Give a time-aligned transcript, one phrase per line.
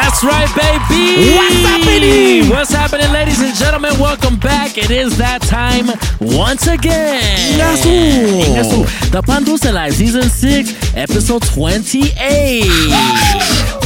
[0.00, 1.34] That's right, baby.
[1.34, 2.48] What's happening?
[2.48, 3.98] What's happening, ladies and gentlemen?
[3.98, 4.78] Welcome back.
[4.78, 5.86] It is that time
[6.20, 7.20] once again.
[7.58, 8.44] Ingasu.
[8.46, 9.10] Ingasu.
[9.10, 12.62] The Pan Dulce Live, Season 6, Episode 28.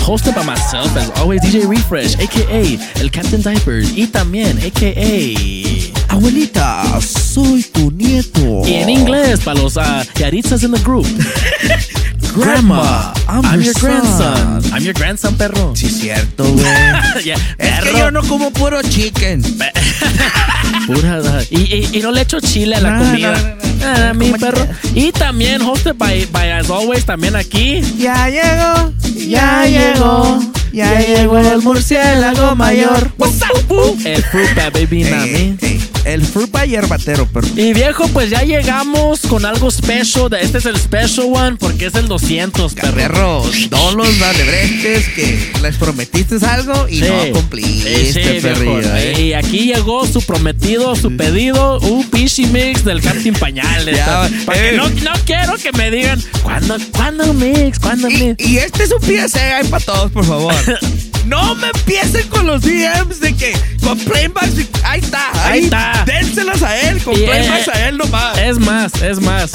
[0.04, 6.14] Hosted by myself, as always, DJ Refresh, aka El Captain Diapers, y también, aka.
[6.14, 8.66] Abuelita, soy tu nieto.
[8.66, 11.06] Y en inglés, para los uh, yaritzas in the group.
[12.34, 14.62] Grandma, I'm, your grandson.
[14.72, 15.74] I'm your grandson, perro.
[15.76, 16.64] Sí, cierto, güey.
[17.24, 19.42] Yeah, es que yo no como puro chicken.
[20.86, 23.32] Pura, y, y, y no le echo chile a la comida.
[23.32, 23.62] no, no, no.
[23.84, 24.66] Ah, mi perro.
[24.94, 27.82] Y también hosted by, by as always, también aquí.
[27.98, 30.40] Ya llegó, ya llegó,
[30.72, 33.12] ya llegó el murciélago mayor.
[33.18, 33.96] What's up, boo?
[34.04, 35.80] El fruit bat, baby, Ey, nami.
[36.04, 40.32] El fruit pie hierbatero, pero Y viejo, pues ya llegamos con algo special.
[40.40, 43.44] Este es el special one porque es el 200, perro.
[43.70, 47.04] no los alebretes que les prometiste algo y Sí.
[47.08, 48.96] no cumpliste, Sí, sí, perrillo, viejo.
[48.96, 49.20] eh.
[49.20, 53.96] Y aquí llegó su prometido, su pedido, un pichi mix del Captain Pañales.
[53.96, 54.76] Ya, Para que eh.
[54.76, 57.78] no, no quiero que me digan, ¿cuándo, ¿cuándo mix?
[57.78, 58.46] ¿Cuándo Y, mix?
[58.48, 60.54] y este es un PSA para todos, por favor.
[61.26, 64.58] No me empiecen con los DMs de que con playbacks.
[64.58, 66.02] y- Ahí está, ahí, Ahí está.
[66.06, 68.38] Dénselas a él, con Y, playbacks a él nomás.
[68.38, 69.52] Es más, es más.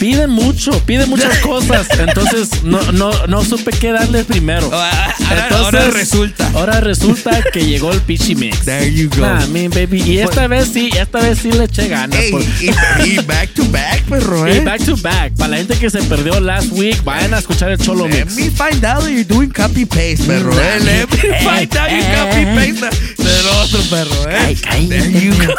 [0.00, 1.86] Piden mucho, piden muchas cosas.
[1.98, 4.70] Entonces no, no, no supe qué darles primero.
[4.72, 6.50] Ah, ahora- Entonces, ahora resulta.
[6.54, 8.64] Ahora resulta que llegó el Pichi Mix.
[8.64, 9.20] There you go.
[9.20, 10.02] Nah, mi baby.
[10.02, 12.18] Y esta vez sí, esta vez sí le eché ganas.
[12.18, 12.70] Ey, por- y,
[13.10, 14.60] y back to back, perro, y eh.
[14.64, 15.34] back to back.
[15.36, 18.36] Para la gente que se perdió last week, vayan a escuchar el Cholo Let Mix.
[18.36, 20.80] me find out that you're doing copy paste, perro, Nah, eh.
[20.80, 24.36] Let me find out you copy paste del otro, perro, eh.
[24.46, 25.54] Ay, cállate, There you go.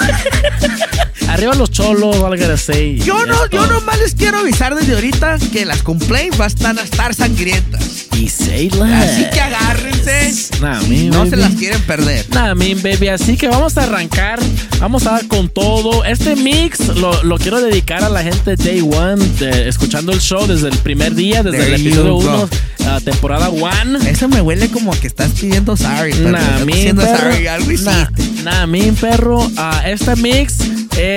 [1.27, 2.97] Arriba los cholos, valga de say.
[2.99, 7.13] Yo no, yo nomás les quiero avisar desde ahorita que las complaints van a estar
[7.15, 8.07] sangrientas.
[8.17, 8.27] Y.
[8.27, 10.51] Así que agárrense.
[10.61, 12.25] Nah, mi No se las quieren perder.
[12.29, 14.39] Nah, mi baby, así que vamos a arrancar,
[14.79, 16.03] vamos a dar con todo.
[16.05, 20.45] Este mix lo, lo quiero dedicar a la gente Day One, de- escuchando el show
[20.45, 22.49] desde el primer día, desde There el episodio go.
[22.79, 23.99] 1, temporada 1.
[24.07, 26.13] Eso me huele como que estás pidiendo sorry.
[26.13, 27.17] Nah, mi perro.
[27.17, 28.07] sorry, algo Nah,
[28.43, 29.49] nah, mi perro.
[29.57, 30.57] ah, este mix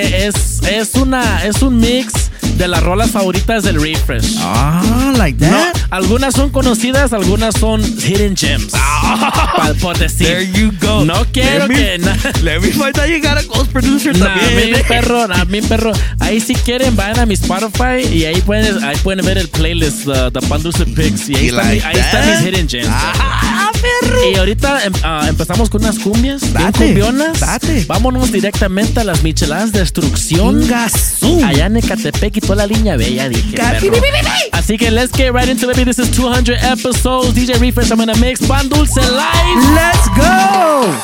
[0.02, 4.36] es, es, una, es un mix de las rolas favoritas del Refresh.
[4.38, 5.74] Ah, like No, that.
[5.90, 8.72] algunas son conocidas, algunas son hidden gems.
[8.72, 10.26] Pa- por decir.
[10.26, 11.04] There you go.
[11.04, 14.26] No quiero Let me- que Let me find out you got a ghost producer Nah,
[14.26, 14.72] también.
[14.76, 15.92] mi perro, nah, mi perro.
[16.20, 20.04] Ahí si quieren vayan a mi Spotify y ahí pueden, ahí pueden ver el playlist
[20.04, 22.88] The, the Pan Dulce Picks y ahí, están, like ahí están mis hidden gems.
[22.90, 24.30] Ah, perro.
[24.32, 27.40] Y ahorita ah, empezamos con unas cumbias, Date, cumbionas.
[27.40, 27.84] date.
[27.86, 30.62] Vámonos directamente a las micheladas de destrucción.
[30.62, 31.42] Ingasú.
[31.44, 33.56] Allá en Ecatepec y toda la línea bella, dije.
[34.52, 35.92] Así que let's get right into it, baby.
[35.92, 37.34] This is 200 episodes.
[37.34, 39.60] DJ Refresh, I'm gonna mix Pan Dulce Live.
[39.74, 40.94] Let's go.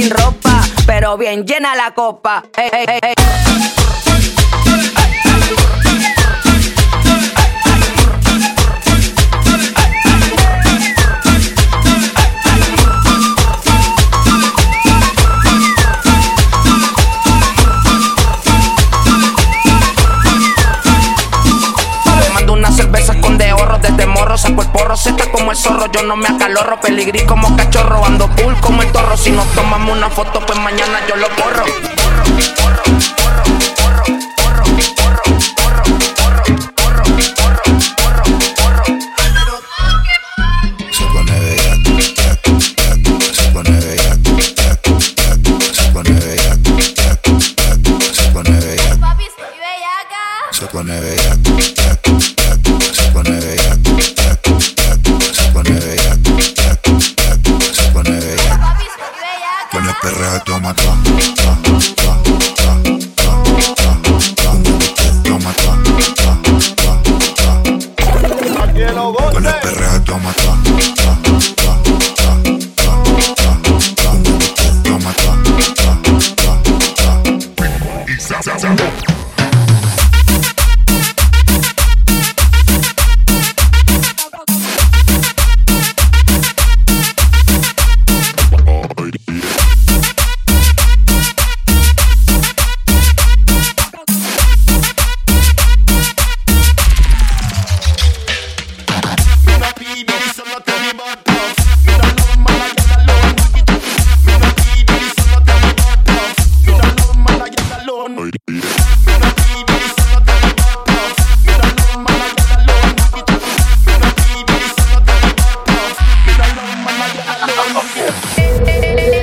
[0.00, 2.44] Sin ropa, pero bien llena la copa.
[2.56, 3.14] Ey, ey, ey,
[23.80, 25.90] desde morro, saco el porro, seca como el zorro.
[25.92, 26.80] Yo no me acalorro.
[26.80, 27.47] Peligrí como
[29.28, 31.77] Si nos tomamos una foto, pues mañana yo lo borro.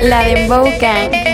[0.02, 1.25] La Dembow Gang.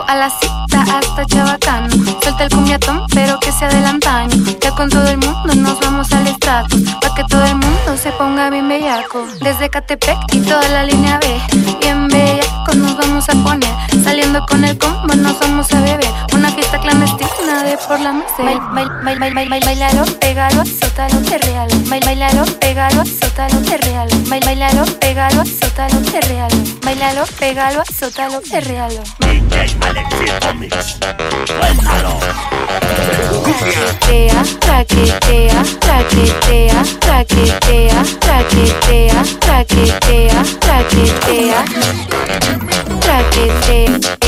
[0.00, 1.88] A la cita hasta Chabacano.
[2.22, 4.42] Suelta el cumbiatón, pero que sea del antaño.
[4.60, 6.76] Ya con todo el mundo nos vamos al estrato.
[7.00, 9.26] Pa' que todo el mundo se ponga bien bellaco.
[9.40, 11.40] Desde Catepec y toda la línea B.
[11.80, 13.74] Bien bellaco nos vamos a poner.
[14.02, 16.01] Saliendo con el combo nos vamos a beber
[17.86, 18.60] por la macera.
[19.60, 21.68] Bailaron pegado, sótalo real.
[21.88, 24.08] Bailaron pegado, sótalo de real.
[24.28, 26.50] Bailaron pegado, sótalo de real.
[26.84, 28.92] Bailaron pegado, sótalo de real.
[34.00, 41.64] Traquetea, traquetea, traquetea, traquetea, traquetea, traquetea, traquetea,
[43.00, 44.21] traquetea.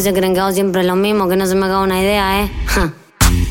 [0.00, 2.42] que se creen que hago siempre lo mismo, que no se me haga una idea,
[2.42, 2.50] ¿eh?
[2.68, 2.90] Ja.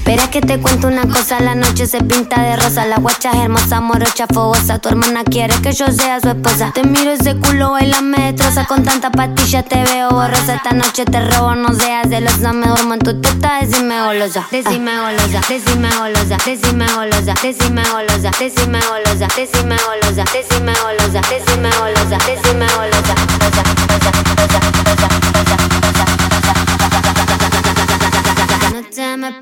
[0.04, 3.30] Pero es que te cuento una cosa, la noche se pinta de rosa, la guacha
[3.30, 6.72] es hermosa, morocha, fogosa, tu hermana quiere que yo sea su esposa.
[6.74, 11.06] Te miro ese culo, baila, me destroza, con tanta pastilla te veo borrosa, esta noche
[11.06, 15.90] te robo, no seas celosa, me duermo en tu teta, decime golosa, decime golosa, decime
[16.00, 22.18] golosa, decime golosa, decime golosa, decime golosa, decime golosa, decime golosa, decime golosa, decime golosa,
[22.26, 22.49] decime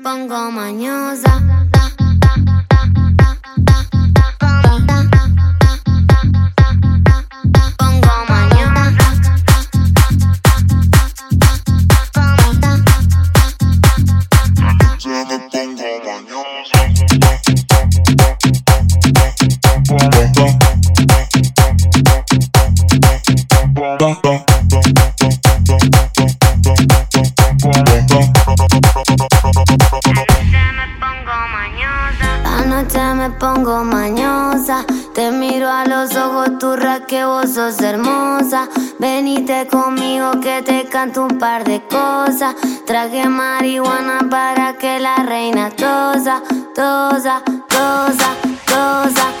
[0.08, 1.67] pongo mañosa.
[40.98, 42.56] canto un par de cosas.
[42.84, 46.42] Traje marihuana para que la reina tosa,
[46.74, 48.30] tosa, tosa,
[48.66, 49.37] tosa.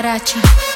[0.00, 0.69] Guarati.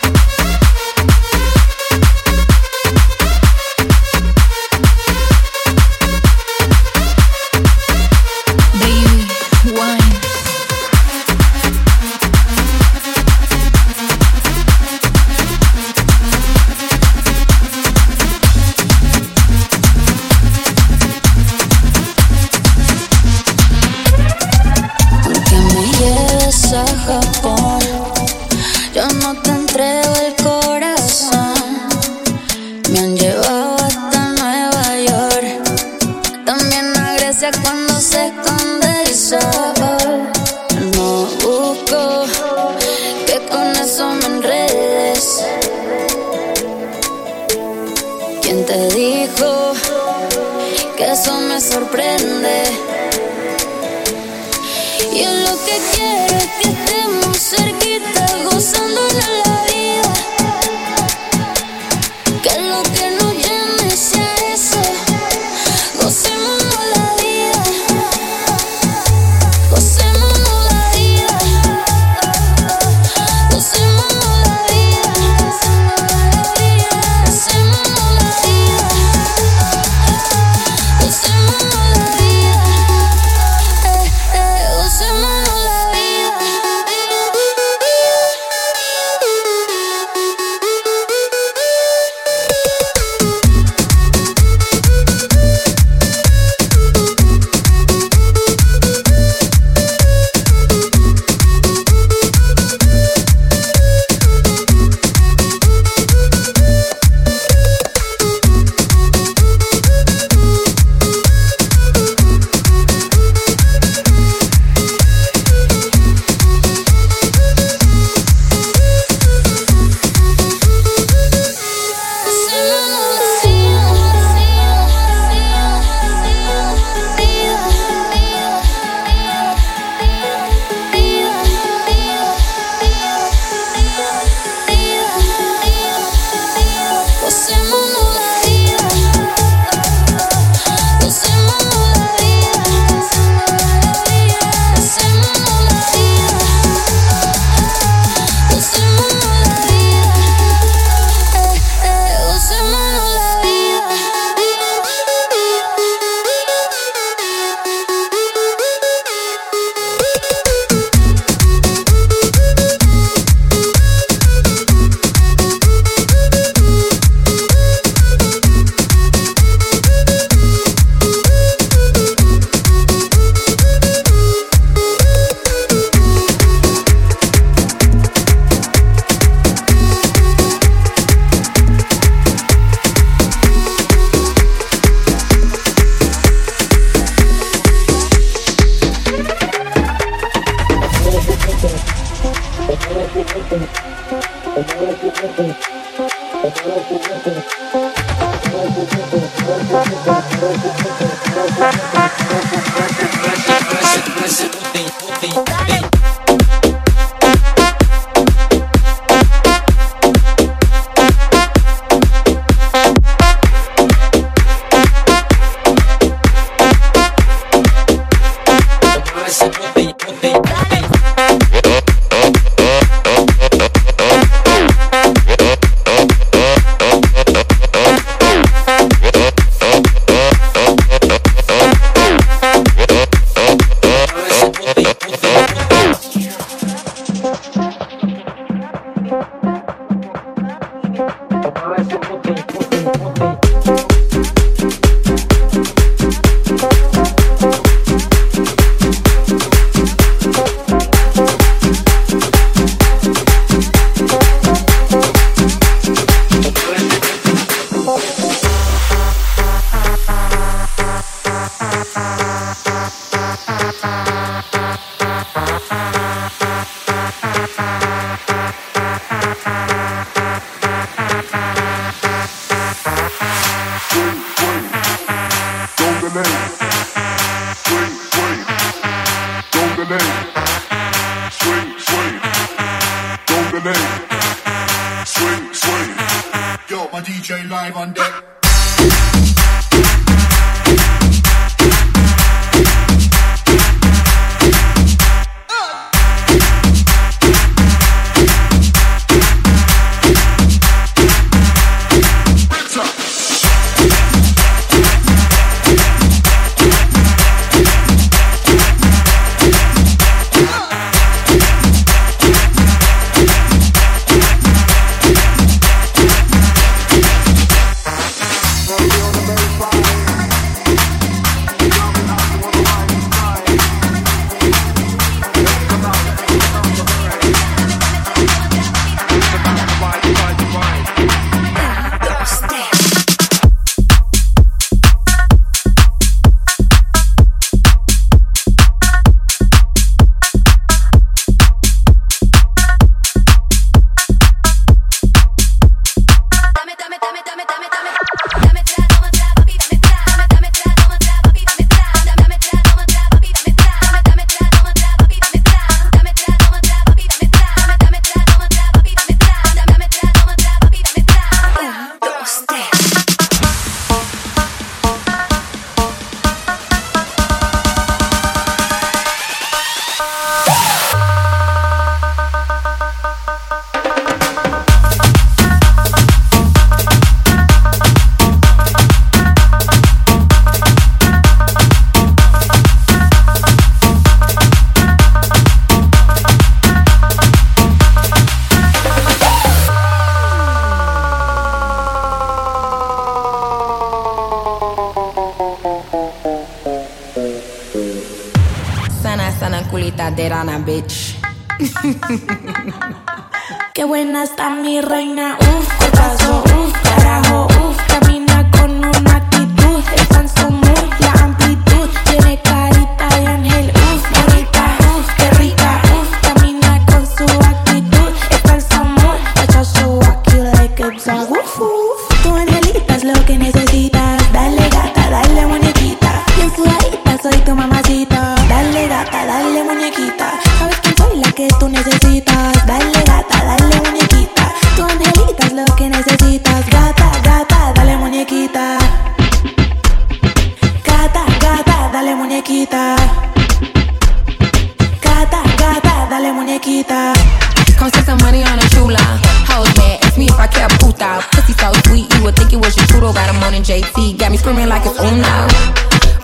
[453.75, 455.49] JT, got me screaming like it's uno.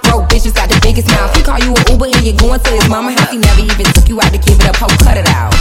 [0.07, 1.35] Broke bitches got the biggest mouth.
[1.35, 3.33] He call you an Uber and you're going to his mama house.
[3.33, 4.77] He never even took you out to give it up.
[4.77, 5.53] Ho, cut it out.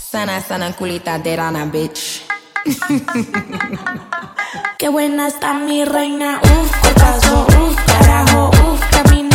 [0.00, 2.22] Sana, sana, culita, dead on a bitch.
[4.78, 9.31] Qué buena está mi reina, uff, cortazo, uff, carajo, uff, camina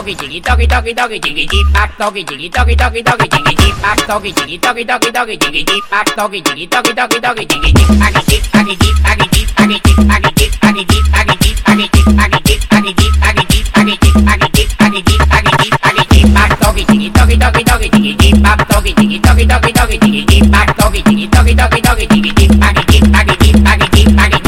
[0.00, 3.74] doggy jiggy doggy doggy doggy jiggy deep back doggy jiggy doggy doggy doggy jiggy deep
[3.82, 7.72] back doggy jiggy doggy doggy doggy jiggy deep back doggy jiggy doggy doggy doggy jiggy
[7.74, 11.64] deep back deep back deep back deep back deep back deep back deep back deep
[11.66, 15.44] back deep back deep back deep back deep back deep back deep back deep back
[15.60, 19.44] deep back deep back doggy jiggy doggy doggy doggy jiggy deep back doggy jiggy doggy
[19.44, 23.26] doggy doggy jiggy deep back doggy jiggy doggy doggy doggy jiggy deep back deep back
[23.38, 24.39] deep back deep back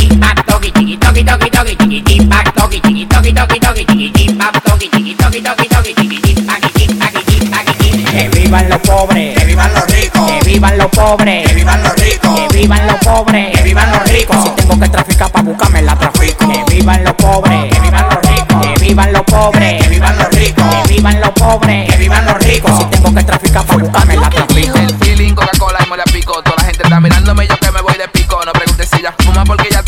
[1.38, 6.68] tiki toki toki toki tiki tiki back toki tiki toki toki toki tiki tiki agi
[6.75, 10.79] tiki agi tiki agi tiki que vivan los pobres que vivan los ricos que vivan
[10.79, 14.51] los pobres que vivan los ricos que vivan los pobres que vivan los ricos si
[14.51, 18.66] tengo que traficar pa buscarme la trafico que vivan los pobres que vivan los ricos
[18.66, 22.38] que vivan los pobres que vivan los ricos que vivan los pobres que vivan los
[22.45, 26.12] ricos si tengo que traficar pa buscarme la trafico El feeling, Coca-Cola y mole a
[26.12, 26.42] pico.
[26.42, 28.40] Toda la gente está mirándome, yo que me voy de pico.
[28.45, 29.82] No preguntes si ya fuma porque ya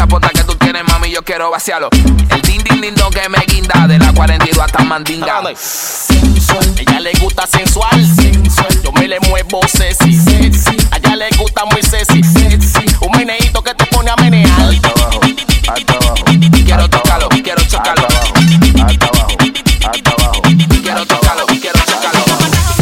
[0.00, 1.90] chapota que tú tienes, mami, yo quiero vaciarlo.
[1.92, 5.42] El din din din don que me guinda de la 42 hasta mandinga.
[5.54, 8.82] Sensual, ella le gusta sensual, sensual.
[8.82, 10.76] Yo me le muevo sexy, sexy.
[10.90, 12.96] A ella le gusta muy sexy, sexy.
[13.02, 14.70] Un meneíto que te pone a menear.
[16.64, 18.08] Quiero tocarlo, quiero chocarlo.
[20.82, 22.24] Quiero tocarlo, quiero chocarlo.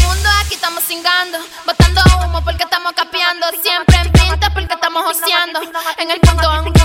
[0.06, 5.60] mundo aquí estamos cingando, botando humo porque estamos capeando, siempre en pinta porque estamos joseando,
[5.98, 6.77] en el punto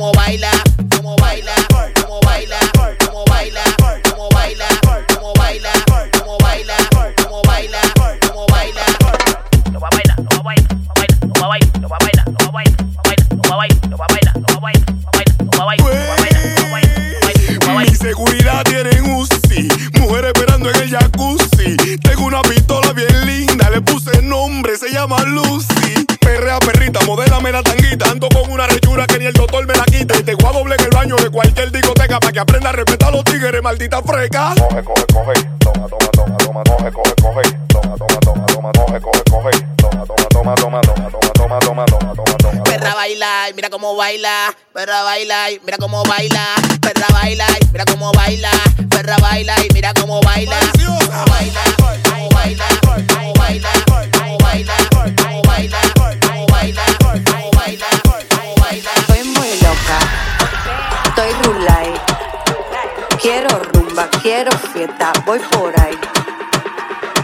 [0.00, 0.50] cómo baila,
[0.96, 1.52] cómo baila,
[32.18, 34.54] para que aprenda a respetar a los tigres, maldita freca.
[34.56, 39.00] Coge, coge, coge, toma, toma, toma, toma, coge, coge, coge, toma, toma, toma, toma, coge,
[39.00, 42.62] coge, coge, toma, toma, toma, toma, toma, toma, toma, toma, toma, toma, toma.
[42.64, 47.66] Perra baila, y mira cómo baila, perra baila, y mira cómo baila, perra baila, y
[47.72, 48.50] mira cómo baila,
[48.88, 51.60] perra baila, y mira cómo baila, cómo baila,
[52.10, 53.70] cómo baila, cómo baila, cómo baila,
[64.32, 65.98] Quiero fiesta, voy por ahí.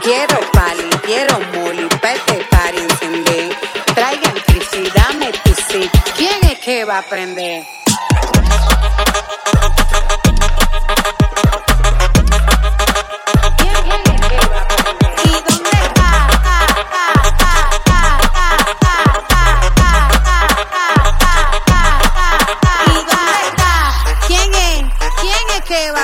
[0.03, 3.57] Quiero pali, quiero moli, pete para encender.
[3.95, 5.89] Traigan trips y dame tu sí.
[6.17, 7.65] ¿Quién es que va a aprender?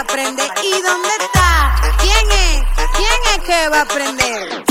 [0.05, 1.75] ¿Y dónde está?
[2.01, 2.65] ¿Quién es?
[2.97, 4.65] ¿Quién es que va a prender?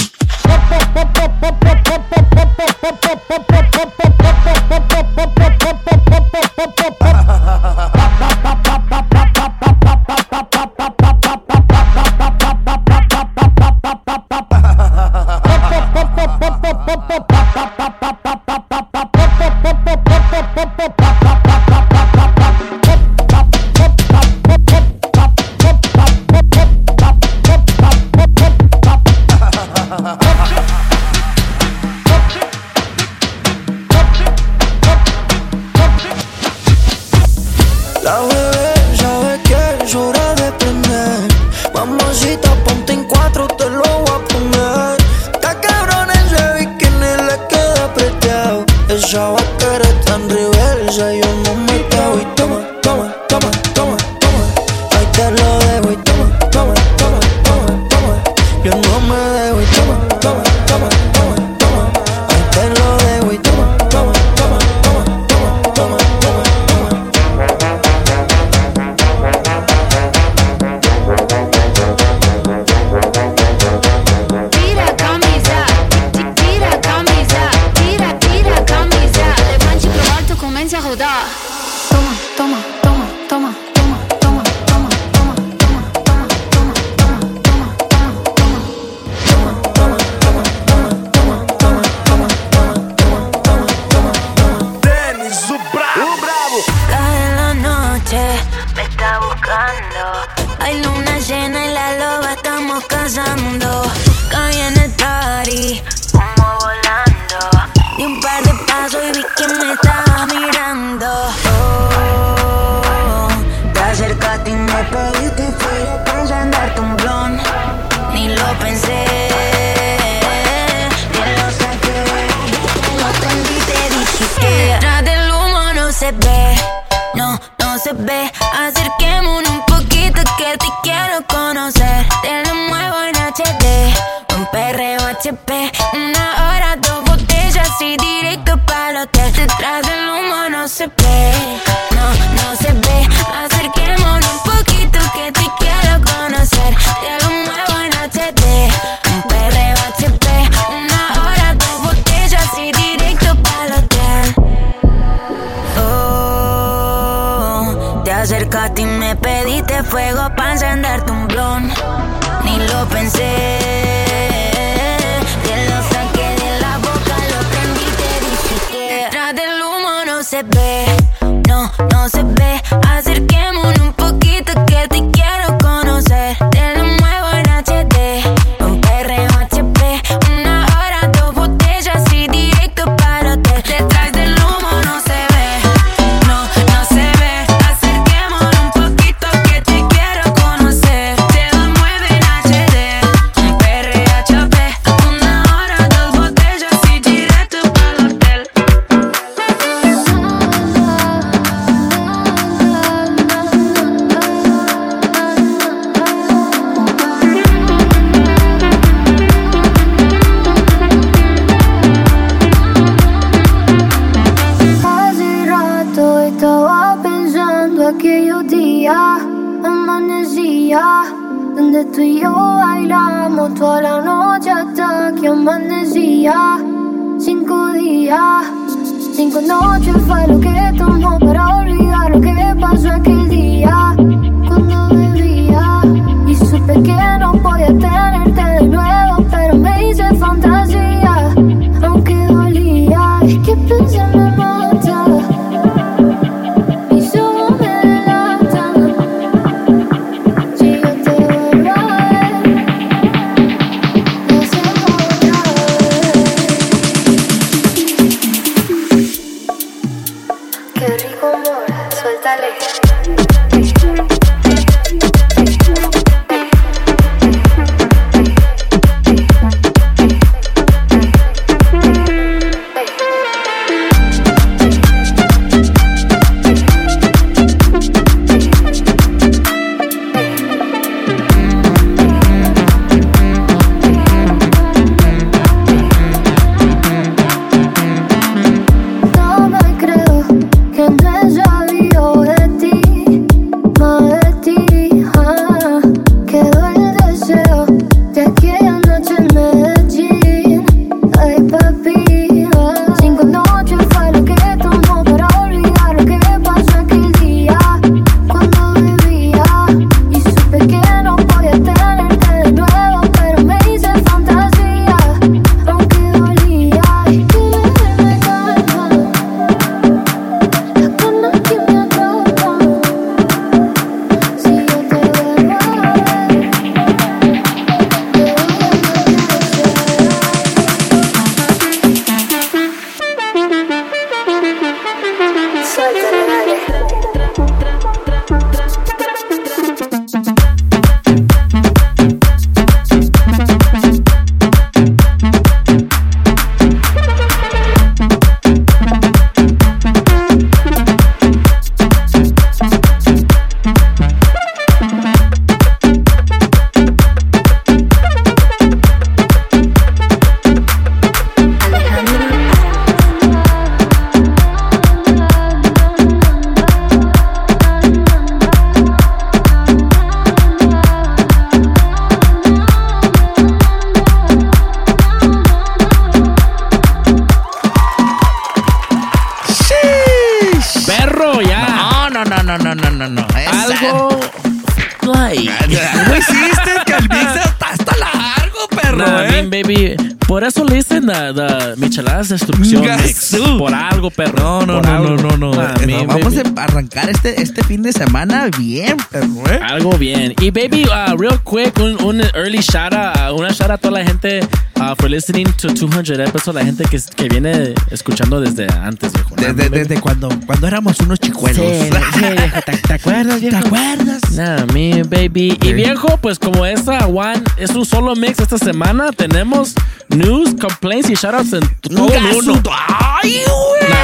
[391.91, 393.57] Micheladas Destrucción.
[393.57, 394.65] Por algo, perro.
[394.65, 396.53] No, no, no, no, no, Vamos baby.
[396.55, 399.59] a arrancar este, este fin de semana bien, perro, ¿eh?
[399.61, 400.33] Algo bien.
[400.39, 403.77] Y baby, uh, real quick, un, un early shout out, uh, una shout out a
[403.77, 404.39] toda la gente
[404.81, 409.35] uh, for listening to 200 episodes, la gente que, que viene escuchando desde antes, viejo.
[409.35, 411.57] Desde, desde cuando, cuando éramos unos chicuelos.
[411.57, 413.59] Sí, sí, viejo, ¿te, te acuerdas, viejo?
[413.59, 414.31] ¿Te acuerdas?
[414.31, 415.57] Nah, me, baby.
[415.61, 419.75] Y viejo, pues como esta one es un solo mix esta semana, tenemos
[420.09, 422.61] news, complaints y shoutouts en todo en uno.
[422.71, 424.00] ¡Ay, güey!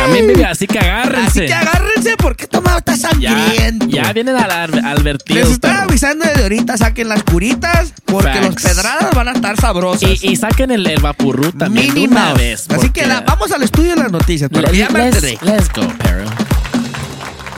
[0.50, 1.28] Así que agárrense.
[1.28, 3.86] Así que agárrense porque esta madre está ya, sangriento.
[3.88, 4.52] ya vienen al
[4.86, 5.44] advertidos.
[5.44, 8.46] Les estoy avisando desde ahorita, saquen las curitas porque Facts.
[8.46, 10.24] los pedradas van a estar sabrosas.
[10.24, 12.66] Y, y saquen el, el vapurru también una vez.
[12.70, 14.50] Así que la- vamos al estudio de las noticias.
[14.54, 16.26] Pero Let's- ya me let's, let's go, perro.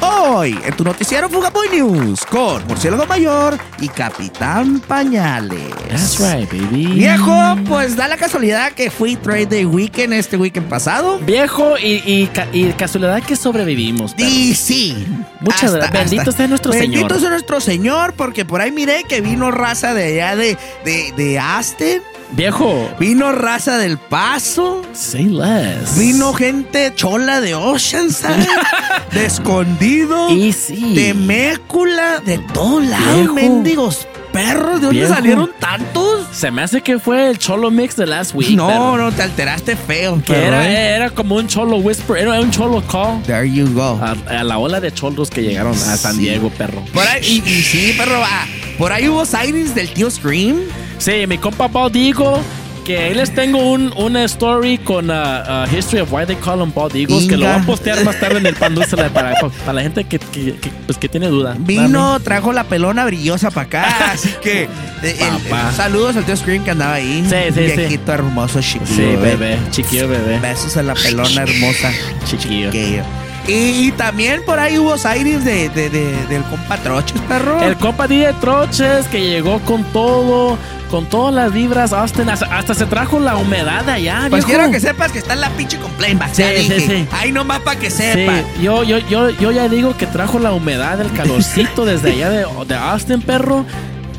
[0.01, 5.73] Hoy, en tu noticiero Fugaboy News, con Murciélago Mayor y Capitán Pañales.
[5.89, 6.85] That's right, baby.
[6.87, 11.19] Viejo, pues da la casualidad que fui Trade Day Weekend este weekend pasado.
[11.19, 14.13] Viejo y, y, ca- y casualidad que sobrevivimos.
[14.13, 14.29] perro.
[14.29, 15.05] Y sí.
[15.41, 15.91] Muchas gracias.
[15.91, 17.19] Bendito hasta- sea nuestro Bendito Señor.
[17.19, 21.39] sea nuestro Señor, porque por ahí miré que vino raza de allá de, de, de
[21.39, 22.01] Aston.
[22.31, 22.89] Viejo.
[22.99, 24.83] Vino raza del Paso.
[24.93, 25.97] Say less.
[25.97, 28.47] Vino gente chola de Oceanside.
[29.13, 30.29] de Escondido.
[30.29, 30.93] Y sí.
[30.95, 32.19] De Mécula.
[32.19, 34.79] De todos lados, mendigos perros.
[34.79, 35.13] ¿De dónde Viejo.
[35.15, 36.27] salieron tantos?
[36.31, 38.51] Se me hace que fue el cholo mix de last week.
[38.55, 38.97] No, perro.
[38.97, 40.21] no, te alteraste feo.
[40.23, 40.95] Que era, ¿eh?
[40.95, 43.21] era como un cholo whisper, era un cholo call.
[43.23, 43.99] There you go.
[44.01, 46.21] A, a la ola de cholos que llegaron a San Sí.
[46.21, 46.83] Diego, perro.
[46.93, 48.45] Por ahí, y, y sí, perro, ah,
[48.77, 50.57] por ahí hubo sightings del tío Scream.
[50.99, 52.39] Sí, mi compa Paul digo
[52.85, 56.57] que ahí les tengo un, una story con uh, uh, History of Why They Call
[56.59, 57.65] Them Bald Eagles que lo voy a Inga.
[57.67, 60.97] postear más tarde en el pan dulce para, para, la gente que, que- que, pues,
[60.97, 61.55] que tiene duda.
[61.59, 64.67] Vino, trajo la pelona brillosa para acá, así que eh,
[65.03, 67.23] el- el- saludos al tío Scream que andaba ahí.
[67.29, 67.75] Sí, sí, sí.
[67.77, 68.85] Viejito hermoso, chiquillo.
[68.95, 69.17] Sí, ¿eh?
[69.21, 70.39] bebé, chiquillo bebé.
[70.39, 71.91] Besos a la pelona hermosa.
[72.25, 72.71] Chiquillo.
[72.71, 73.03] Chiquillo.
[73.47, 77.61] Y, y también por ahí hubo sightings de, de- de- del compa Troches, perro.
[77.63, 80.57] El compa DJ Troches que llegó con todo,
[80.89, 84.47] con todas las vibras, Austin, hasta, hasta se trajo la humedad de allá, pues viejo.
[84.47, 86.21] quiero que sepas que está en la pinche complaint.
[86.33, 87.07] Sí, sí, sí.
[87.11, 88.33] Ahí nomás para que Sí, sepa.
[88.61, 92.45] yo, yo, yo, yo ya digo que trajo la humedad, el calorcito desde allá de,
[92.67, 93.65] de Austin, perro.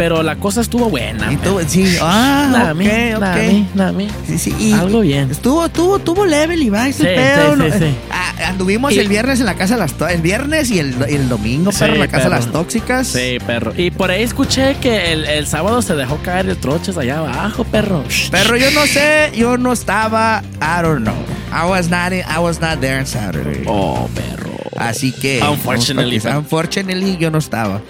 [0.01, 1.31] Pero la cosa estuvo buena.
[1.31, 4.09] Y tú, sí, ah, Nada a ok, mí, nada mí, nada a mí.
[4.27, 5.31] Sí, sí, y Algo bien.
[5.31, 7.57] Estuvo, tuvo, tuvo level y va ese Sí, pedo.
[7.57, 7.95] sí, sí.
[8.11, 11.29] Ah, anduvimos Y- el viernes en la casa de las el viernes y el, el
[11.29, 12.43] domingo, perro, en la casa de perro.
[12.47, 13.09] las tóxicas.
[13.09, 13.75] Sí, perro.
[13.77, 17.65] Y por ahí escuché que el, el sábado se dejó caer el troches allá abajo,
[17.65, 18.03] perro.
[18.31, 21.15] Pero yo no sé, yo no estaba, I don't know.
[21.53, 23.65] I was not, in- I was not there on Saturday.
[23.67, 24.49] Oh, perro.
[24.79, 27.83] Así que, Unfortunately, no, unfortunately, yo no estaba.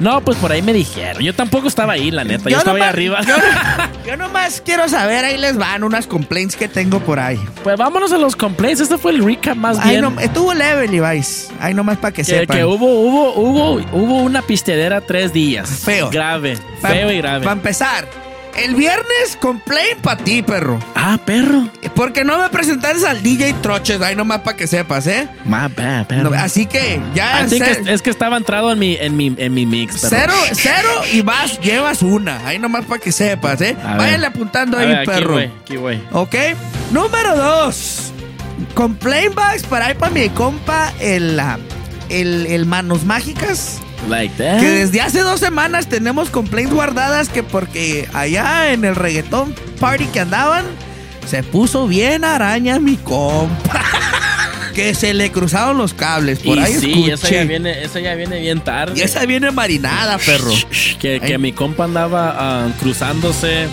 [0.00, 1.22] No, pues por ahí me dijeron.
[1.22, 2.50] Yo tampoco estaba ahí, la neta.
[2.50, 3.20] Yo, estaba ahí arriba.
[3.22, 3.34] Yo,
[4.06, 7.38] yo nomás quiero saber, ahí les van unas complaints que tengo por ahí.
[7.62, 8.80] Pues vámonos a los complaints.
[8.80, 10.02] Este fue el recap más Ahí bien.
[10.02, 11.48] no, estuvo level, Levi's.
[11.60, 12.56] Ahí nomás para que, que, sepan.
[12.56, 15.68] que hubo, hubo, hubo, hubo una pistedera tres días.
[15.84, 16.10] Feo.
[16.10, 16.58] Grave.
[16.80, 17.44] Pa- feo y grave.
[17.44, 18.08] Para empezar,
[18.56, 20.78] el viernes complaint para ti, perro.
[20.94, 21.68] Ah, perro.
[21.94, 25.28] Porque no me presentaste al DJ Troches, ahí nomás para que sepas, ¿eh?
[25.44, 26.30] Bad, perro.
[26.30, 29.54] No, así que ya think ce- es, que estaba entrado en mi, en mi, en
[29.54, 30.16] mi mix, perro.
[30.16, 32.46] cero, cero y vas, llevas una.
[32.46, 33.76] Ahí nomás para que sepas, ¿eh?
[33.82, 33.98] A ver.
[33.98, 35.32] Váyanle apuntando A ahí, ver, aquí, perro.
[35.34, 36.00] güey, aquí, güey.
[36.12, 36.34] ¿Ok?
[36.90, 38.12] Número dos.
[38.74, 41.40] Complaint box para ahí para mi compa, el,
[42.08, 43.80] el, el Manos Mágicas.
[44.08, 44.60] Like that.
[44.60, 50.06] Que desde hace dos semanas tenemos complaints guardadas que porque allá en el reggaetón party
[50.06, 50.64] que andaban,
[51.26, 53.84] se puso bien araña mi compa.
[54.74, 56.40] que se le cruzaron los cables.
[56.40, 57.34] Por y ahí sí, esa escuché.
[57.36, 58.98] ya, viene, esa ya viene bien tarde.
[58.98, 60.52] Y esa viene marinada, perro.
[60.98, 63.68] Que, que mi compa andaba ah, cruzándose.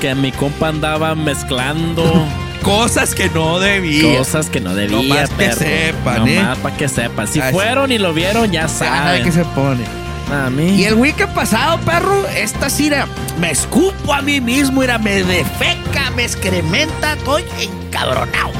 [0.00, 2.26] Que mi compa andaba mezclando
[2.62, 4.18] Cosas que no debía.
[4.18, 5.56] cosas que no debía, Nomás que perro.
[5.58, 6.36] sepan, ¿eh?
[6.40, 7.26] Nomás para que sepan.
[7.28, 9.24] Si fueron y lo vieron, ya Ya sabe saben.
[9.24, 9.84] que se pone.
[10.32, 10.76] A mí.
[10.76, 13.06] Y el weekend pasado, perro, esta sí era,
[13.40, 18.52] me escupo a mí mismo, era, me defeca, me excrementa, estoy encabronado.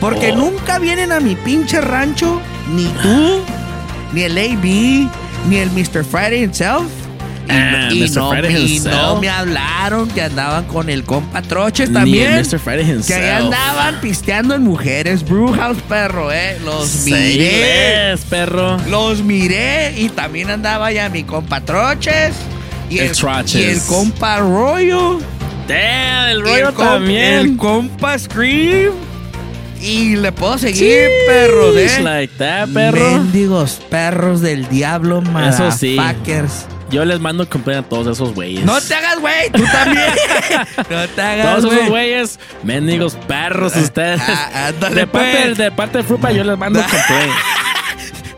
[0.00, 0.36] Porque Oh.
[0.36, 2.40] nunca vienen a mi pinche rancho,
[2.74, 3.40] ni tú,
[4.12, 5.08] ni el AB,
[5.48, 6.04] ni el Mr.
[6.04, 6.84] Friday himself.
[7.48, 8.14] Y, Ah, y Mr.
[8.16, 12.34] no, Friday y no me hablaron que andaban con el compa Troches también.
[12.36, 12.58] Mr.
[12.58, 15.24] Friday Que ahí andaban pisteando en mujeres.
[15.26, 16.58] Brewhouse, perro, eh.
[16.62, 18.14] Los miré.
[18.28, 18.76] perro.
[18.88, 22.34] Los miré y también andaba ya mi compa Troches.
[22.90, 23.16] Y El el,
[23.54, 25.20] y el compa Rollo.
[25.66, 27.32] Damn, el y rollo el también.
[27.34, 28.92] El compa Scream.
[29.80, 32.00] Y le puedo seguir, perro, de.
[32.02, 33.12] Like that, perro.
[33.12, 35.96] Mendigos perros del diablo, Eso sí.
[36.90, 38.64] Yo les mando complaint a todos esos güeyes.
[38.64, 40.06] No te hagas, güey, tú también.
[40.90, 41.88] no te hagas, Todos esos güey.
[41.90, 44.20] güeyes, mendigos perros ustedes.
[44.26, 45.58] Ah, ándale, de, parte, pues.
[45.58, 47.32] de parte de Frupa, yo les mando complaint.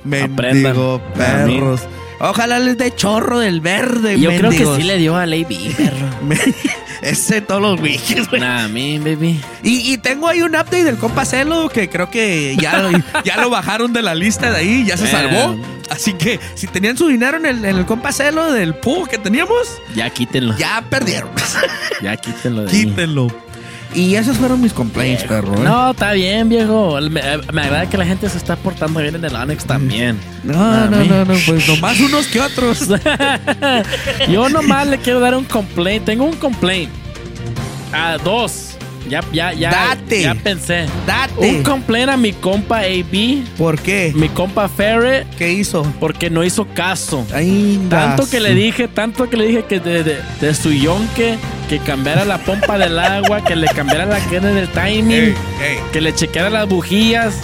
[0.03, 1.47] Mendigo Aprendan.
[1.47, 1.81] perros.
[2.19, 6.07] Ojalá les dé chorro del verde, Yo creo que sí le dio a Lady, perro.
[7.03, 8.41] Ese todos los wikis, güey.
[8.41, 9.41] Nah, baby.
[9.63, 12.91] Y, y tengo ahí un update del compa Celo que creo que ya, lo-
[13.25, 15.57] ya lo bajaron de la lista de ahí, ya se salvó.
[15.89, 19.19] Así que si tenían su dinero en el, en el compa Celo del pool que
[19.19, 20.57] teníamos, Ya quítenlo.
[20.57, 21.31] ya perdieron.
[22.03, 22.83] Ya quítenlo de ahí.
[23.95, 25.55] Y esos fueron mis complaints, perro.
[25.57, 25.65] ¿eh?
[25.65, 26.99] No, está bien, viejo.
[27.01, 27.21] Me,
[27.53, 30.19] me agrada que la gente se está portando bien en el Onyx también.
[30.45, 32.89] No, no, no, no, pues nomás unos que otros.
[34.29, 36.05] Yo nomás le quiero dar un complaint.
[36.05, 36.91] Tengo un complaint.
[37.93, 38.70] A dos.
[39.09, 39.71] Ya, ya, ya.
[39.71, 40.23] Date.
[40.23, 40.87] Ya pensé.
[41.07, 41.33] Date.
[41.39, 43.45] Un complaint a mi compa AB.
[43.57, 44.13] ¿Por qué?
[44.15, 45.27] Mi compa Ferret.
[45.37, 45.83] ¿Qué hizo?
[45.99, 47.27] Porque no hizo caso.
[47.35, 51.37] Ay, Tanto que le dije, tanto que le dije que de, de, de su yonque,
[51.69, 55.35] que cambiara la pompa del agua, que le cambiara la cadena del timing,
[55.93, 57.35] que le chequeara las bujías.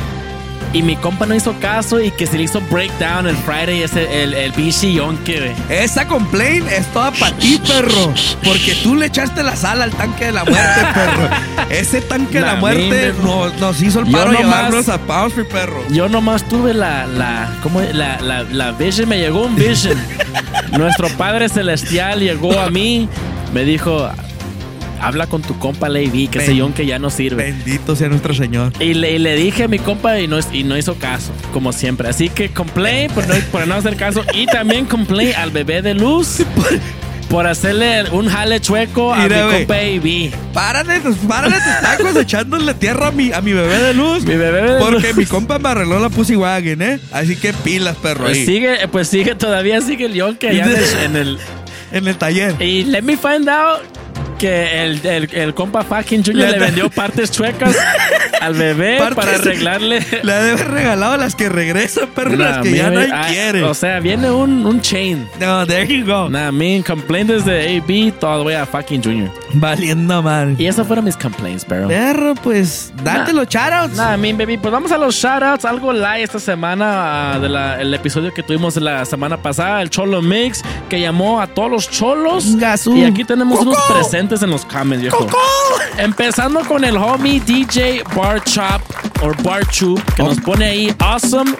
[0.72, 4.22] Y mi compa no hizo caso y que se le hizo breakdown el Friday ese,
[4.22, 5.16] el, el bichi güey.
[5.70, 8.12] Esa complaint es toda para ti, perro.
[8.44, 11.28] Porque tú le echaste la sal al tanque de la muerte, perro.
[11.70, 15.44] Ese tanque de la muerte nos, nos hizo el Yo paro nomás- llevarnos a Bounce,
[15.44, 15.82] perro.
[15.90, 17.80] Yo nomás tuve la, la, ¿cómo?
[17.80, 19.96] La, la, la vision, me llegó un vision.
[20.72, 23.08] Nuestro Padre Celestial llegó a mí,
[23.54, 24.10] me dijo,
[25.00, 27.44] habla con tu compa Lady, que ese Ben- yonque ya no sirve.
[27.52, 28.72] Bendito sea nuestro Señor.
[28.80, 31.72] Y le, y le dije a mi compa y no, y no hizo caso, como
[31.72, 32.08] siempre.
[32.08, 34.24] Así que complain por no, por no hacer caso.
[34.34, 36.42] Y también complain al bebé de luz
[37.28, 40.30] por hacerle un jale chueco a mi compa AB.
[40.52, 44.24] Párale, párale tus tacos echándole tierra a mi, a mi bebé de luz.
[44.24, 45.16] Mi bebé de Porque luz.
[45.16, 47.00] mi compa me arregló la pussy wagon, ¿eh?
[47.12, 48.24] Así que pilas, perro.
[48.26, 48.46] Pues ahí.
[48.46, 50.68] sigue, pues sigue, todavía sigue el yonque allá
[51.04, 51.38] en el,
[51.92, 52.54] En el taller.
[52.60, 53.80] Y let me find out
[54.38, 57.76] que el, el, el compa fucking Junior Le- le vendió partes chuecas
[58.40, 60.00] al bebé Partes- para arreglarle.
[60.22, 63.62] Le ha de haber regalado las que regresan, perro, las que ya nadie ah, quiere.
[63.64, 65.28] O sea, viene un, un chain.
[65.40, 66.28] no, there you go.
[66.28, 69.30] Nah, me complaint desde AB todo the way a fucking Junior.
[69.54, 70.54] Valiendo mal.
[70.58, 71.88] Y esos fueron mis complaints, pero.
[71.88, 73.38] Perro, pues, date Nah.
[73.40, 73.96] los shoutouts.
[73.96, 75.64] Nah, mean baby, pues vamos a los shoutouts.
[75.64, 81.00] Algo live esta semana del episodio que tuvimos la semana pasada, el Cholo Mix, que
[81.00, 82.56] llamó a todos los cholos.
[82.56, 82.96] Gasú.
[82.96, 83.70] Y aquí tenemos ¡Coco!
[83.70, 85.28] unos presentes en los comments, viejo.
[85.98, 88.82] Empezando con el homie DJ Bar Chop
[89.22, 91.54] o Bar Chu, que nos pone ahí awesome.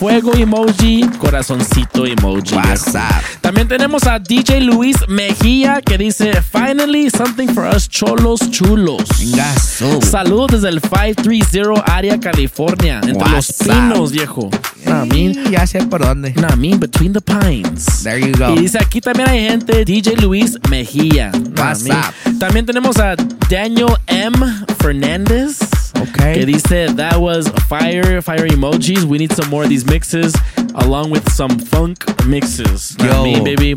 [0.00, 2.54] Fuego emoji, corazoncito emoji.
[2.54, 3.22] WhatsApp.
[3.42, 9.02] También tenemos a DJ Luis Mejía que dice Finally something for us cholos chulos.
[9.36, 10.00] Gasú.
[10.00, 14.48] Saludos desde el 530 área California, entre los pinos, viejo.
[14.86, 16.32] Nah, mean, ya sé por dónde.
[16.36, 18.02] nah, mean, between the pines.
[18.02, 18.54] There you go.
[18.54, 21.30] Y dice aquí también hay gente, DJ Luis Mejía.
[21.30, 22.14] Nah, WhatsApp.
[22.24, 22.38] mean.
[22.38, 23.16] También tenemos a
[23.50, 24.38] Daniel M.
[24.78, 25.58] Fernández.
[26.00, 26.34] Ok.
[26.34, 29.04] Que dice, that was fire, fire emojis.
[29.04, 30.34] We need some more of these mixes,
[30.74, 32.96] along with some funk mixes.
[32.98, 33.22] Yo.
[33.24, 33.76] mean, baby.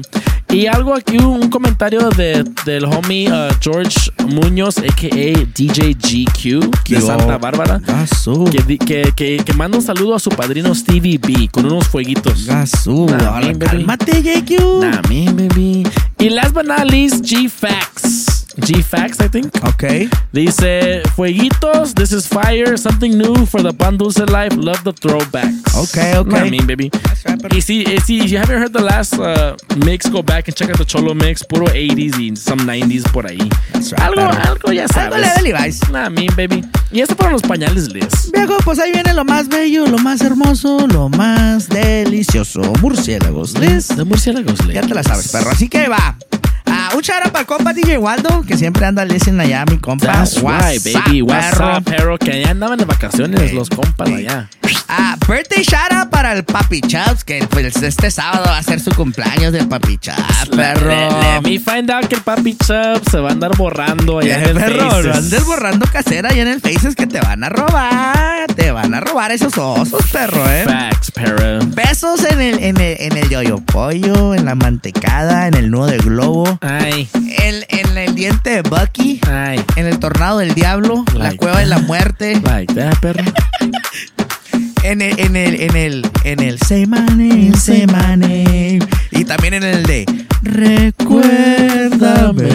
[0.50, 5.46] Y algo aquí, un comentario de, del homie uh, George Muñoz, a.k.a.
[5.56, 7.02] DJ GQ, de.
[7.02, 7.80] Santa Bárbara.
[7.80, 8.44] Gasú.
[8.52, 12.46] Que, que, que, que manda un saludo a su padrino Stevie B con unos fueguitos.
[12.46, 13.08] Gasú.
[13.08, 13.66] Nah, Ahora, man, baby.
[13.66, 14.80] cálmate, JQ.
[14.82, 15.84] Nah, me, baby.
[16.20, 18.33] Y last but not least, G-Fax.
[18.58, 19.54] G-Fax, I think.
[19.64, 20.10] Ok.
[20.32, 24.56] Dice, fueguitos, this is fire, something new for the Pan Dulce life.
[24.56, 25.76] Love the throwbacks.
[25.76, 26.30] Okay, okay.
[26.30, 26.92] Nah, mean, baby.
[27.52, 30.70] Y si, y si you haven't heard the last uh, mix, go back and check
[30.70, 31.44] out the Cholo mix.
[31.44, 33.40] Puro 80s y some 90s por ahí.
[33.74, 34.52] right, algo, perro.
[34.52, 35.14] algo ya sabes.
[35.14, 35.90] Algo le Levi's.
[35.90, 36.64] Nah, mean, baby.
[36.92, 38.32] Y esto fueron los pañales, Liz.
[38.32, 42.62] Viejo, pues ahí viene lo más bello, lo más hermoso, lo más delicioso.
[42.82, 43.88] Murciélagos, Liz.
[43.88, 44.76] De murciélagos, Liz.
[44.76, 45.50] Ya te la sabes, perro.
[45.50, 46.18] Así que va.
[46.66, 49.78] Ah, un shout out para el compa DJ Waldo, que siempre anda listen allá, mi
[49.78, 50.08] compa.
[50.08, 51.22] That's right, baby.
[51.22, 51.78] What's perro.
[51.78, 52.18] up, perro?
[52.18, 54.50] Que ya andaban de vacaciones los compas allá.
[54.88, 58.80] Ah, birthday shout out para el Papi Chaps, que pues este sábado va a ser
[58.80, 60.90] su cumpleaños del Papi Chaps, perro.
[60.90, 64.38] Le- Let me find out que el papi Chubb se va a andar borrando allá
[64.38, 65.06] en el perro, Faces.
[65.06, 68.48] no andes borrando casera allá en el Faces que te van a robar.
[68.56, 70.64] Te van a robar esos osos, perro, eh.
[70.66, 71.60] Facts, perro.
[71.68, 75.88] Besos en el, en el, en el yoyo pollo, en la mantecada, en el nudo
[75.88, 79.62] de globo, Ay, en, en el diente de Bucky, ay.
[79.76, 83.24] en el tornado del diablo, la Like cueva de la muerte, Like that, perro.
[84.84, 88.80] en el, en el, en el, en el Semane, Semane,
[89.12, 90.06] y también en el de
[90.42, 92.50] Recuérdame,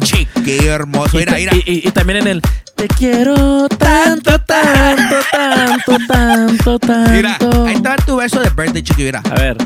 [0.00, 1.52] chiquillo hermoso, mira, mira.
[1.56, 2.42] y- y- y también en el
[2.76, 7.10] Te quiero tanto, tanto, tanto, tanto, tanto.
[7.12, 7.36] Mira,
[7.66, 9.20] ahí está tu beso de birthday, chiqui, mira.
[9.30, 9.56] A ver.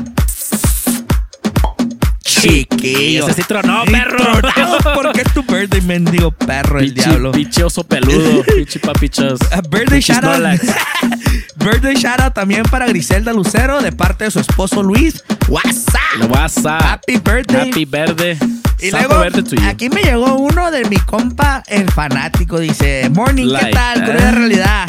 [2.27, 3.27] Chiquillo.
[3.27, 4.17] Ese sí tronó, perro.
[4.17, 7.31] tronado porque es tu birthday, mendigo perro, el diablo.
[7.31, 8.43] Pichoso peludo.
[8.55, 9.39] Pichi papichos.
[9.51, 10.35] A birthday Pichis shout out.
[10.35, 10.61] Snorlax.
[11.55, 15.23] birthday shout out también para Griselda Lucero de parte de su esposo Luis.
[15.47, 16.29] What's up?
[16.31, 16.81] WhatsApp.
[16.81, 17.69] Happy birthday.
[17.69, 18.37] Happy verde.
[18.79, 22.59] Y luego, birthday aquí me llegó uno de mi compa, el fanático.
[22.59, 23.99] Dice: Morning, ¿qué tal?
[23.99, 24.09] that.
[24.09, 24.87] Cruda realidad.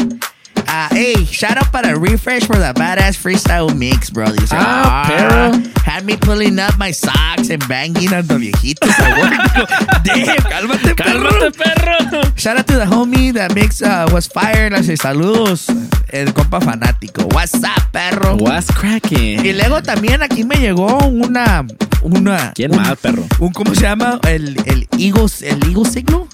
[0.70, 4.26] Ah, hey, shout out para Refresh for the badass freestyle mix, bro.
[4.26, 5.52] Dice, Ah, pero.
[5.82, 8.84] Had me pulling up my socks and banging on the viejito.
[10.04, 12.22] Damn, cálmate, Cálmate, perro.
[12.36, 14.68] Shout out to the homie that mix uh, was fire.
[14.68, 15.68] Dice, saludos,
[16.12, 17.24] el compa fanático.
[17.32, 18.36] What's up, perro?
[18.36, 19.44] What's cracking?
[19.46, 21.66] Y luego también aquí me llegó una.
[22.02, 23.24] una ¿Quién un- más, perro?
[23.40, 24.20] Un, ¿Cómo se llama?
[24.28, 26.26] El, el Eagle, el Eagle Signal.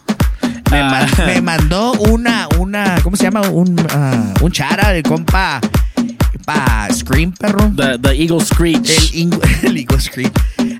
[0.71, 0.89] Me, Ah.
[0.91, 3.43] man- me mandó una, una, ¿cómo se llama?
[3.43, 5.61] Un, ah, un chara de compa
[6.45, 7.71] pa Scream, perro.
[7.75, 9.13] The, the Eagle Screech.
[9.15, 9.31] El,
[9.63, 10.31] el Eagle Scream.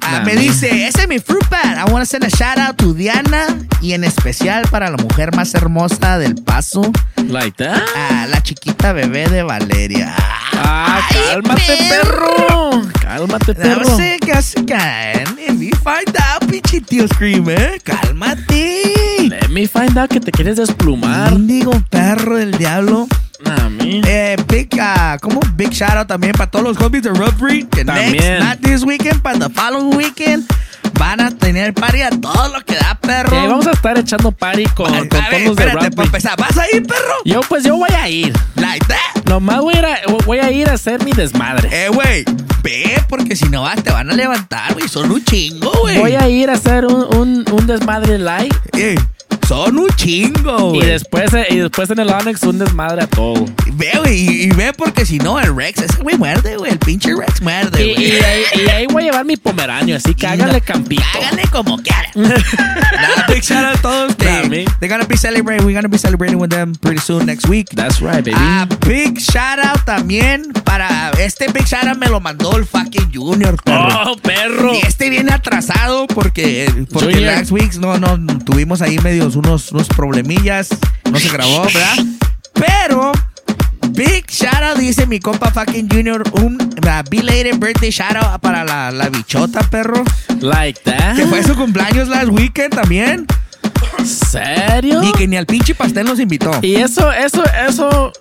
[0.01, 0.43] Ah, Nah, me man.
[0.43, 1.79] dice, ese es mi fruit bat.
[1.79, 3.47] I want to send a shout out to Diana
[3.81, 6.93] y en especial para la mujer más hermosa del paso,
[7.27, 7.83] Like that.
[7.97, 10.15] a la chiquita bebé de Valeria.
[10.53, 11.01] Ah,
[11.31, 12.83] cálmate, perro.
[13.01, 13.89] Cálmate, perro.
[13.89, 15.25] No sé qué hace caer.
[15.39, 17.79] If you find out, pinche tío Scream, ¿eh?
[17.83, 18.83] Cálmate.
[19.29, 21.39] Let me find out que te quieres desplumar.
[21.41, 23.07] Digo, perro del diablo.
[23.41, 24.01] Me.
[24.07, 27.67] Eh, big, ah, como big shout out también para todos los homies de Rough Breed.
[27.69, 28.39] Que next, También.
[28.39, 30.45] not this weekend, para the following weekend,
[30.99, 33.31] van a tener party a todo lo que da, perro.
[33.31, 35.91] Que vamos a estar echando party con, Ay, con todos los de rugby.
[35.91, 37.15] para empezar, ¿vas a ir, perro?
[37.25, 38.33] Yo, pues yo voy a ir.
[38.57, 39.25] Like that.
[39.27, 41.69] Nomás voy a ir a, voy a, ir a hacer mi desmadre.
[41.73, 42.25] Eh, güey,
[42.63, 44.89] ve, porque si no vas, te van a levantar, güey.
[44.89, 45.99] Son un chingo, güey.
[45.99, 48.55] Voy a ir a hacer un, un, un desmadre light.
[48.75, 48.95] Eh,
[49.49, 53.45] son un chingo, Y después, eh, y después en el Onyx un desmadre a todo.
[53.75, 56.73] Ve, güey, y, y ve, porque si no, el Rex, ese güey muerde, güey.
[56.73, 58.09] El pinche Rex muerde, Y, güey.
[58.09, 61.03] y ahí, y ahí voy a llevar mi pomeranio, así que háganle campito.
[61.15, 62.05] Háganle como quieran.
[62.95, 64.17] Nah, big shout out a todos.
[64.17, 65.67] They, they're gonna be celebrating.
[65.67, 67.69] We're gonna be celebrating with them pretty soon next week.
[67.75, 68.37] That's right, baby.
[68.37, 73.13] Ah, big shout out también para este big shout out me lo mandó el fucking
[73.13, 74.13] Junior, perro.
[74.13, 74.75] oh, perro.
[74.75, 77.33] Y este viene atrasado porque, porque Junior.
[77.35, 80.69] last week no, no, tuvimos ahí medios unos, unos problemillas.
[81.11, 82.05] No se grabó, ¿verdad?
[82.55, 83.13] Pero,
[83.91, 88.65] big shout out, dice mi compa fucking Junior, un uh, belated birthday shout out para
[88.65, 90.03] la, la bichota, perro.
[90.41, 91.17] Like that.
[91.17, 93.27] Que fue su cumpleaños last weekend también.
[94.05, 95.03] ¿Serio?
[95.03, 96.51] Y que ni al pinche pastel nos invitó.
[96.63, 98.13] Y eso, eso, eso,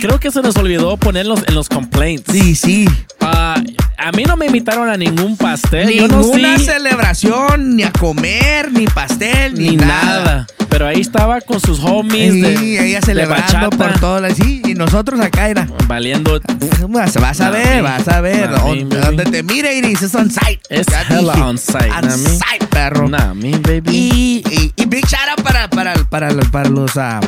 [0.00, 2.32] creo que se nos olvidó ponerlos en los complaints.
[2.32, 2.88] Sí, sí.
[3.20, 3.62] Ah,
[3.98, 5.88] a mí no me invitaron a ningún pastel.
[5.88, 10.46] Ninguna no sé celebración, ni a comer, ni pastel, ni, ni nada.
[10.70, 14.62] Pero ahí estaba con sus homies Y de, ella de celebrando bachata, por todo así.
[14.64, 15.68] Y nosotros acá era.
[15.86, 16.40] valiendo.
[16.88, 18.50] Vas, vas a ver, vas a ver.
[18.50, 20.60] Nah, Donde, te mire y dices on site.
[20.70, 23.08] Es hella on site, On site, perro.
[23.08, 23.82] Baby.
[23.90, 27.20] Y, y, y big shout out para, para, para, para los, ah,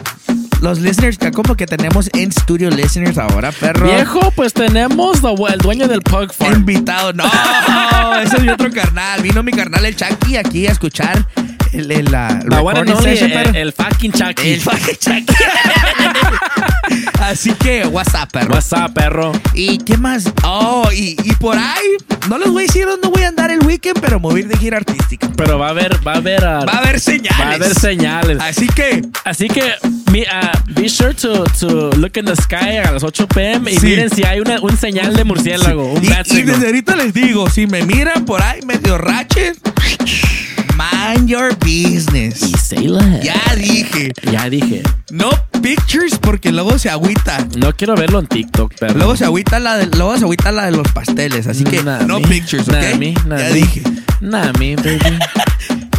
[0.62, 3.84] los listeners, como que tenemos en studio listeners ahora, perro.
[3.84, 5.20] Viejo, pues tenemos
[5.52, 6.60] el dueño del Pug Farm.
[6.60, 7.24] Invitado, no,
[8.22, 9.20] ese es mi otro carnal.
[9.22, 11.26] Vino mi carnal el Chucky aquí a escuchar
[11.72, 14.52] el, el, la La session, el, fucking Chucky.
[14.52, 15.34] El fucking Chucky.
[17.20, 18.52] Así que, what's up, perro.
[18.54, 19.32] What's up, perro?
[19.54, 20.30] ¿Y qué más?
[20.44, 21.96] Oh, y, y por ahí,
[22.28, 24.78] no les voy a decir dónde voy a andar el weekend, pero ir de gira
[24.78, 25.28] artística.
[25.36, 27.40] Pero va a haber, va a haber, ah, Va a haber señales.
[27.40, 28.38] va a haber señales.
[28.40, 29.62] Así que, Así que
[30.30, 33.86] ah, be sure to, to look in the sky a las 8 pm y Sí.
[33.86, 37.14] miren si hay una, un señal de murciélago, un y, bat y desde ahorita les
[37.14, 39.58] digo, si me miran por ahí medio raches,
[41.02, 42.42] mind your business.
[42.42, 43.24] Y say less.
[43.24, 44.82] Ya dije, Ya dije.
[45.10, 45.30] no
[45.62, 47.46] pictures porque luego se agüita.
[47.56, 48.94] No quiero verlo en TikTok, pero.
[48.94, 52.02] Luego se agüita la de, luego se agüita la de los pasteles, así que Nah,
[52.02, 52.28] no me.
[52.28, 52.74] pictures, ¿ok?
[52.74, 53.52] Nah, me, nah, ya me.
[53.52, 53.82] dije.
[54.20, 54.98] Me, baby.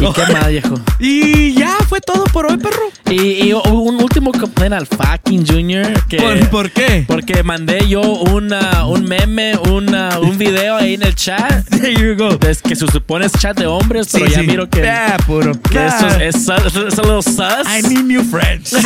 [0.00, 0.74] ¿Y qué más, viejo?
[0.98, 2.90] Y ya fue todo por hoy, perro.
[3.10, 5.86] Y, y un último complaint al fucking Junior.
[6.08, 7.04] Que, ¿Por, por qué?
[7.06, 11.64] Porque mandé yo una, un meme, una, un video ahí en el chat.
[11.70, 12.38] There you go.
[12.48, 14.46] Es que se supone es chat de hombres, pero Sí, ya sí.
[14.46, 15.52] miro que, Ah, puro.
[15.70, 17.38] que eso es, es, es, es a little sus.
[17.38, 18.74] I need new friends.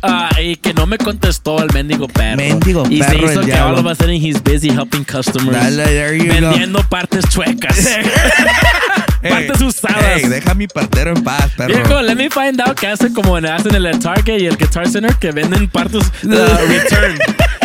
[0.00, 2.36] Ah, y que no me contestó el mendigo perro.
[2.36, 5.50] Mendigo y perro, se hizo que all of a sudden he's busy helping customers.
[5.50, 6.48] Dale, there you go.
[6.50, 7.76] vendiendo partes chuecas.
[9.28, 10.22] partes usadas.
[10.22, 11.74] Ey, deja a mi partero en paz, perro.
[11.88, 14.88] Viejo, let me find out que hace como hacen en el Target y el Guitar
[14.88, 16.28] Center que venden partes uh,
[16.68, 17.18] return.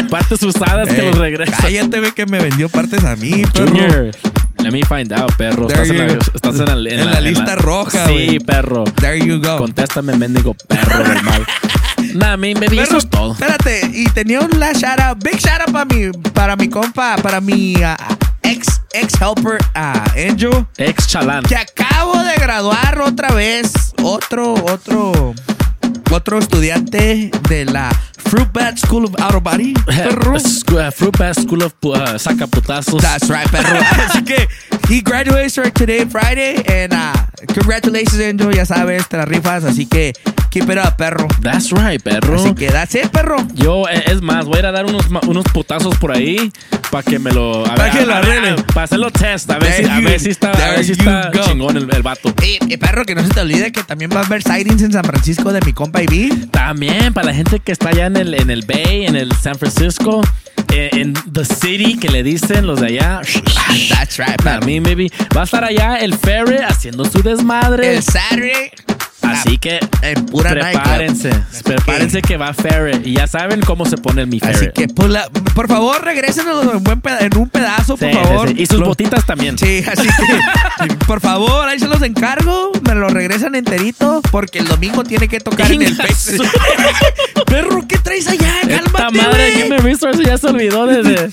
[0.10, 1.56] partes usadas que los regresan.
[1.62, 3.68] Cállate, ve que me vendió partes a mí, perro.
[3.68, 4.12] Junior,
[4.60, 5.68] let me find out, perro.
[5.68, 8.84] There Estás en la, you- estás en la- en en la lista roja, Sí, perro.
[8.86, 9.58] There you go.
[9.58, 11.46] Contéstame, mendigo perro del mal.
[12.14, 13.32] Nah, me, baby, eso es todo.
[13.32, 17.16] Espérate, y tenía un last shout out, big shout out para mi, para mi compa,
[17.24, 17.98] para mi, ah,
[18.44, 20.66] ex, ex helper a Angel.
[20.78, 21.44] Ex chalán.
[21.44, 23.72] Que acabo de graduar otra vez.
[24.04, 25.34] Otro, otro,
[26.12, 29.74] otro estudiante de la Fruit Bat School of Outer Body.
[29.86, 30.36] Perro.
[30.36, 33.02] Uh, Fruit Bat School of uh, Sacaputazos.
[33.02, 33.80] That's right, perro.
[34.10, 34.48] Así que
[34.89, 36.64] he graduates right today, Friday.
[36.68, 37.14] And uh,
[37.54, 38.52] congratulations, Angel.
[38.52, 39.64] Ya sabes, te las rifas.
[39.66, 40.14] Así que
[40.50, 41.28] keep it up, perro.
[41.41, 42.36] That's right, perro.
[42.36, 43.38] Así que that's it, perro.
[43.54, 46.52] Yo, eh, es más, voy a ir a dar unos, unos putazos por ahí
[46.94, 47.66] para que me lo.
[47.66, 48.56] a Pa' ver, que lo arreglen.
[48.72, 49.50] Para hacerlo test.
[49.50, 52.04] A ver, si, a you- ver si está, a ver si está chingón el, el
[52.04, 52.32] vato.
[52.44, 54.91] Y, y, perro, que no se te olvide que también va a haber sightings en
[54.94, 56.30] San Francisco de mi compa Ivy.
[56.52, 59.56] También para la gente que está allá en el, en el Bay, en el San
[59.56, 60.22] Francisco,
[60.72, 63.22] eh, en The City, que le dicen los de allá.
[63.89, 65.10] That's right, A mí, maybe.
[65.36, 67.96] Va a estar allá el Ferry haciendo su desmadre.
[67.96, 68.72] El Saturday.
[69.24, 71.30] Así que En pura prepárense.
[71.30, 71.64] nightclub.
[71.64, 73.02] Prepárense que va Ferry.
[73.06, 74.72] Y ya saben cómo se pone el mi Así Ferry.
[74.74, 78.48] que, pues, la- por favor, regrésenos en, un pedazo, por Sí, sí, favor.
[78.50, 78.56] sí.
[78.58, 79.58] Y sus Lo- botitas también.
[79.58, 82.72] Sí, así que, por favor, ahí se los encargo.
[82.84, 86.44] Me lo regresan enterito porque el domingo tiene que tocar en el su-
[87.46, 88.54] Perro, ¿qué traes allá?
[88.68, 89.68] Cálmate, madre güey.
[89.68, 91.32] Human Resources ya se olvidó de, de,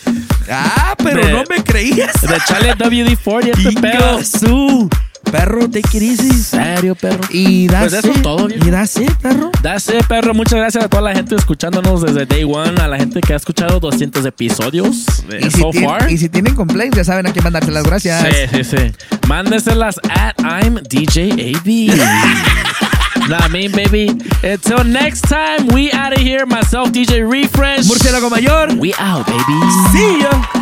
[0.51, 2.12] Ah, pero de- no me creías.
[2.22, 4.22] de echarle WD-40 y este pedo.
[4.24, 4.88] su.
[5.30, 6.32] Perro, take it easy.
[6.32, 7.20] serio, perro?
[7.30, 8.64] Y that's Pues eso todo, viejo.
[8.64, 9.50] Y it, perro.
[9.50, 10.34] It, perro.
[10.34, 13.36] Muchas gracias a toda la gente escuchándonos desde Day One, a la gente que ha
[13.36, 16.10] escuchado 200 episodios eh, Y si, so far.
[16.10, 18.22] y si tienen complaints, ya saben a quién mandarte las gracias.
[18.22, 18.92] Sí, sí, sí.
[19.28, 21.94] Mándeselas at I'm DJ AB.
[23.28, 24.08] nah, I mean, baby.
[24.42, 26.44] Until next time, we out of here.
[26.46, 27.86] Myself, DJ Refresh.
[27.86, 28.74] Murciélago Mayor.
[28.78, 29.70] We out, baby.
[29.92, 30.59] See ya.